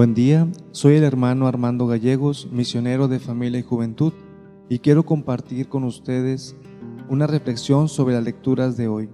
Buen 0.00 0.14
día, 0.14 0.48
soy 0.72 0.94
el 0.94 1.04
hermano 1.04 1.46
Armando 1.46 1.86
Gallegos, 1.86 2.48
misionero 2.50 3.06
de 3.06 3.18
familia 3.18 3.60
y 3.60 3.62
juventud, 3.62 4.14
y 4.70 4.78
quiero 4.78 5.04
compartir 5.04 5.68
con 5.68 5.84
ustedes 5.84 6.56
una 7.10 7.26
reflexión 7.26 7.86
sobre 7.86 8.14
las 8.14 8.24
lecturas 8.24 8.78
de 8.78 8.88
hoy. 8.88 9.10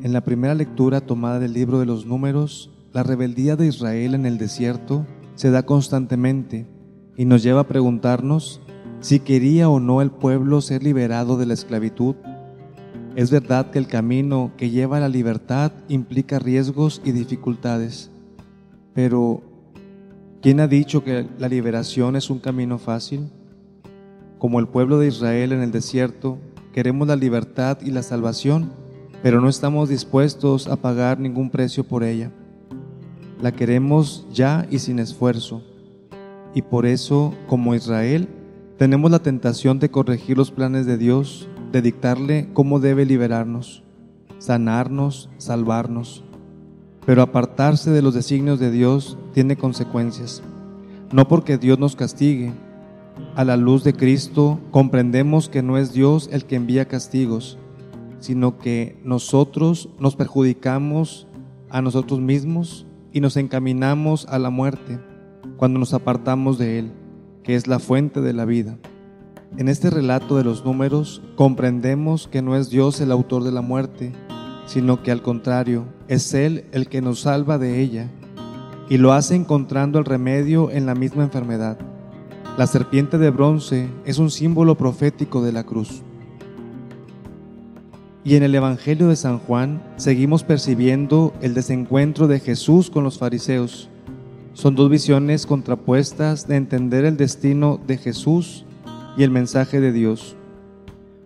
En 0.00 0.14
la 0.14 0.22
primera 0.22 0.54
lectura 0.54 1.02
tomada 1.02 1.40
del 1.40 1.52
libro 1.52 1.78
de 1.78 1.84
los 1.84 2.06
números, 2.06 2.72
la 2.94 3.02
rebeldía 3.02 3.54
de 3.56 3.66
Israel 3.66 4.14
en 4.14 4.24
el 4.24 4.38
desierto 4.38 5.04
se 5.34 5.50
da 5.50 5.64
constantemente 5.66 6.66
y 7.14 7.26
nos 7.26 7.42
lleva 7.42 7.60
a 7.60 7.68
preguntarnos 7.68 8.62
si 9.00 9.20
quería 9.20 9.68
o 9.68 9.78
no 9.78 10.00
el 10.00 10.10
pueblo 10.10 10.62
ser 10.62 10.82
liberado 10.82 11.36
de 11.36 11.44
la 11.44 11.52
esclavitud. 11.52 12.14
Es 13.14 13.30
verdad 13.30 13.70
que 13.70 13.78
el 13.78 13.88
camino 13.88 14.52
que 14.56 14.70
lleva 14.70 14.96
a 14.96 15.00
la 15.00 15.10
libertad 15.10 15.70
implica 15.88 16.38
riesgos 16.38 17.02
y 17.04 17.12
dificultades, 17.12 18.10
pero 18.94 19.42
¿quién 20.46 20.60
ha 20.60 20.68
dicho 20.68 21.02
que 21.02 21.26
la 21.40 21.48
liberación 21.48 22.14
es 22.14 22.30
un 22.30 22.38
camino 22.38 22.78
fácil? 22.78 23.30
Como 24.38 24.60
el 24.60 24.68
pueblo 24.68 25.00
de 25.00 25.08
Israel 25.08 25.50
en 25.50 25.60
el 25.60 25.72
desierto, 25.72 26.38
queremos 26.72 27.08
la 27.08 27.16
libertad 27.16 27.78
y 27.82 27.90
la 27.90 28.04
salvación, 28.04 28.70
pero 29.24 29.40
no 29.40 29.48
estamos 29.48 29.88
dispuestos 29.88 30.68
a 30.68 30.76
pagar 30.76 31.18
ningún 31.18 31.50
precio 31.50 31.82
por 31.82 32.04
ella. 32.04 32.30
La 33.42 33.50
queremos 33.50 34.24
ya 34.32 34.68
y 34.70 34.78
sin 34.78 35.00
esfuerzo. 35.00 35.64
Y 36.54 36.62
por 36.62 36.86
eso, 36.86 37.34
como 37.48 37.74
Israel, 37.74 38.28
tenemos 38.78 39.10
la 39.10 39.18
tentación 39.18 39.80
de 39.80 39.90
corregir 39.90 40.36
los 40.36 40.52
planes 40.52 40.86
de 40.86 40.96
Dios, 40.96 41.48
de 41.72 41.82
dictarle 41.82 42.50
cómo 42.52 42.78
debe 42.78 43.04
liberarnos, 43.04 43.82
sanarnos, 44.38 45.28
salvarnos. 45.38 46.22
Pero 47.06 47.22
apartarse 47.22 47.90
de 47.90 48.02
los 48.02 48.14
designios 48.14 48.58
de 48.58 48.70
Dios 48.70 49.16
tiene 49.32 49.56
consecuencias. 49.56 50.42
No 51.12 51.28
porque 51.28 51.56
Dios 51.56 51.78
nos 51.78 51.94
castigue. 51.94 52.52
A 53.36 53.44
la 53.44 53.56
luz 53.56 53.84
de 53.84 53.94
Cristo 53.94 54.58
comprendemos 54.72 55.48
que 55.48 55.62
no 55.62 55.78
es 55.78 55.92
Dios 55.92 56.28
el 56.32 56.44
que 56.44 56.56
envía 56.56 56.88
castigos, 56.88 57.58
sino 58.18 58.58
que 58.58 59.00
nosotros 59.04 59.88
nos 60.00 60.16
perjudicamos 60.16 61.28
a 61.70 61.80
nosotros 61.80 62.20
mismos 62.20 62.86
y 63.12 63.20
nos 63.20 63.36
encaminamos 63.36 64.26
a 64.26 64.38
la 64.38 64.50
muerte 64.50 64.98
cuando 65.56 65.78
nos 65.78 65.94
apartamos 65.94 66.58
de 66.58 66.80
Él, 66.80 66.92
que 67.42 67.54
es 67.54 67.66
la 67.66 67.78
fuente 67.78 68.20
de 68.20 68.32
la 68.32 68.44
vida. 68.44 68.78
En 69.56 69.68
este 69.68 69.90
relato 69.90 70.36
de 70.36 70.44
los 70.44 70.64
números 70.64 71.22
comprendemos 71.36 72.26
que 72.28 72.42
no 72.42 72.56
es 72.56 72.68
Dios 72.68 73.00
el 73.00 73.12
autor 73.12 73.44
de 73.44 73.52
la 73.52 73.62
muerte, 73.62 74.12
sino 74.66 75.02
que 75.02 75.10
al 75.10 75.22
contrario, 75.22 75.84
es 76.08 76.34
Él 76.34 76.66
el 76.72 76.88
que 76.88 77.00
nos 77.00 77.20
salva 77.20 77.58
de 77.58 77.80
ella, 77.80 78.10
y 78.88 78.98
lo 78.98 79.12
hace 79.12 79.34
encontrando 79.34 79.98
el 79.98 80.04
remedio 80.04 80.70
en 80.70 80.86
la 80.86 80.94
misma 80.94 81.24
enfermedad. 81.24 81.78
La 82.58 82.66
serpiente 82.66 83.18
de 83.18 83.30
bronce 83.30 83.88
es 84.04 84.18
un 84.18 84.30
símbolo 84.30 84.76
profético 84.76 85.42
de 85.42 85.52
la 85.52 85.64
cruz. 85.64 86.02
Y 88.24 88.34
en 88.34 88.42
el 88.42 88.54
Evangelio 88.54 89.08
de 89.08 89.16
San 89.16 89.38
Juan 89.38 89.82
seguimos 89.96 90.42
percibiendo 90.42 91.32
el 91.42 91.54
desencuentro 91.54 92.26
de 92.26 92.40
Jesús 92.40 92.90
con 92.90 93.04
los 93.04 93.18
fariseos. 93.18 93.88
Son 94.52 94.74
dos 94.74 94.90
visiones 94.90 95.46
contrapuestas 95.46 96.48
de 96.48 96.56
entender 96.56 97.04
el 97.04 97.16
destino 97.16 97.78
de 97.86 97.98
Jesús 97.98 98.64
y 99.16 99.22
el 99.22 99.30
mensaje 99.30 99.80
de 99.80 99.92
Dios. 99.92 100.34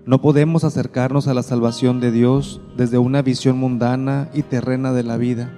No 0.06 0.23
podemos 0.23 0.65
acercarnos 0.65 1.29
a 1.29 1.34
la 1.34 1.43
salvación 1.43 2.01
de 2.01 2.11
Dios 2.11 2.62
desde 2.75 2.97
una 2.97 3.20
visión 3.20 3.59
mundana 3.59 4.31
y 4.33 4.43
terrena 4.43 4.93
de 4.93 5.03
la 5.03 5.19
vida. 5.19 5.53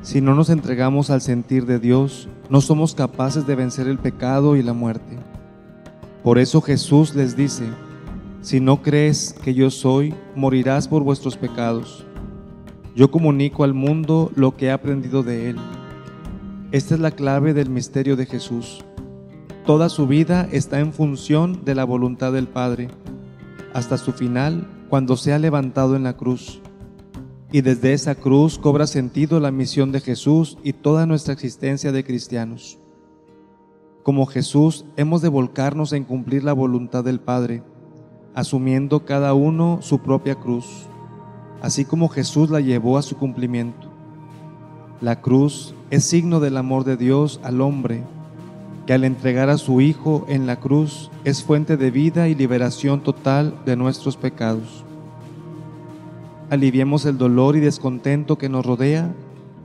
Si 0.00 0.22
no 0.22 0.34
nos 0.34 0.48
entregamos 0.48 1.10
al 1.10 1.20
sentir 1.20 1.66
de 1.66 1.78
Dios, 1.78 2.28
no 2.48 2.62
somos 2.62 2.94
capaces 2.94 3.46
de 3.46 3.54
vencer 3.54 3.86
el 3.86 3.98
pecado 3.98 4.56
y 4.56 4.62
la 4.62 4.72
muerte. 4.72 5.18
Por 6.22 6.38
eso 6.38 6.62
Jesús 6.62 7.14
les 7.14 7.36
dice, 7.36 7.64
si 8.40 8.60
no 8.60 8.80
crees 8.80 9.34
que 9.42 9.52
yo 9.52 9.70
soy, 9.70 10.14
morirás 10.34 10.88
por 10.88 11.02
vuestros 11.02 11.36
pecados. 11.36 12.06
Yo 12.96 13.10
comunico 13.10 13.62
al 13.62 13.74
mundo 13.74 14.32
lo 14.36 14.56
que 14.56 14.66
he 14.66 14.70
aprendido 14.70 15.22
de 15.22 15.50
Él. 15.50 15.56
Esta 16.72 16.94
es 16.94 17.00
la 17.00 17.10
clave 17.10 17.52
del 17.52 17.68
misterio 17.68 18.16
de 18.16 18.24
Jesús. 18.24 18.82
Toda 19.66 19.90
su 19.90 20.06
vida 20.06 20.48
está 20.50 20.80
en 20.80 20.94
función 20.94 21.64
de 21.64 21.74
la 21.74 21.84
voluntad 21.84 22.32
del 22.32 22.48
Padre, 22.48 22.88
hasta 23.74 23.98
su 23.98 24.12
final, 24.12 24.66
cuando 24.88 25.16
se 25.16 25.34
ha 25.34 25.38
levantado 25.38 25.96
en 25.96 26.04
la 26.04 26.16
cruz. 26.16 26.62
Y 27.52 27.60
desde 27.60 27.92
esa 27.92 28.14
cruz 28.14 28.58
cobra 28.58 28.86
sentido 28.86 29.38
la 29.40 29.50
misión 29.50 29.92
de 29.92 30.00
Jesús 30.00 30.56
y 30.62 30.72
toda 30.72 31.04
nuestra 31.04 31.34
existencia 31.34 31.92
de 31.92 32.04
cristianos. 32.04 32.78
Como 34.02 34.24
Jesús, 34.26 34.86
hemos 34.96 35.20
de 35.20 35.28
volcarnos 35.28 35.92
en 35.92 36.04
cumplir 36.04 36.44
la 36.44 36.52
voluntad 36.52 37.04
del 37.04 37.20
Padre 37.20 37.62
asumiendo 38.34 39.04
cada 39.04 39.32
uno 39.32 39.78
su 39.80 40.00
propia 40.00 40.34
cruz, 40.34 40.86
así 41.62 41.84
como 41.84 42.08
Jesús 42.08 42.50
la 42.50 42.60
llevó 42.60 42.98
a 42.98 43.02
su 43.02 43.16
cumplimiento. 43.16 43.88
La 45.00 45.20
cruz 45.20 45.74
es 45.90 46.04
signo 46.04 46.40
del 46.40 46.56
amor 46.56 46.84
de 46.84 46.96
Dios 46.96 47.40
al 47.44 47.60
hombre, 47.60 48.04
que 48.86 48.92
al 48.92 49.04
entregar 49.04 49.48
a 49.50 49.58
su 49.58 49.80
Hijo 49.80 50.24
en 50.28 50.46
la 50.46 50.60
cruz 50.60 51.10
es 51.24 51.42
fuente 51.42 51.76
de 51.76 51.90
vida 51.90 52.28
y 52.28 52.34
liberación 52.34 53.02
total 53.02 53.54
de 53.64 53.76
nuestros 53.76 54.16
pecados. 54.16 54.84
Aliviemos 56.50 57.06
el 57.06 57.16
dolor 57.16 57.56
y 57.56 57.60
descontento 57.60 58.36
que 58.36 58.48
nos 58.48 58.66
rodea 58.66 59.14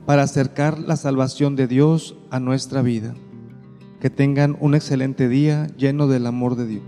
para 0.06 0.22
acercar 0.22 0.78
la 0.78 0.96
salvación 0.96 1.54
de 1.54 1.66
Dios 1.66 2.16
a 2.30 2.40
nuestra 2.40 2.82
vida. 2.82 3.14
Que 4.00 4.08
tengan 4.08 4.56
un 4.60 4.74
excelente 4.74 5.28
día 5.28 5.66
lleno 5.76 6.06
del 6.06 6.26
amor 6.26 6.56
de 6.56 6.66
Dios. 6.66 6.82